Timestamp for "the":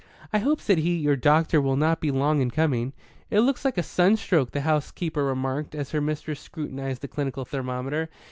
4.49-4.61, 7.03-7.07